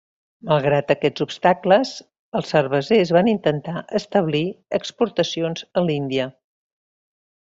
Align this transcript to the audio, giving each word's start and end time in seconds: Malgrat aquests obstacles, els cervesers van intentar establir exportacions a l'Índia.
Malgrat 0.51 0.91
aquests 0.93 1.23
obstacles, 1.25 1.91
els 2.39 2.49
cervesers 2.53 3.11
van 3.17 3.29
intentar 3.35 3.83
establir 4.03 4.41
exportacions 4.79 5.67
a 5.83 5.89
l'Índia. 5.91 6.27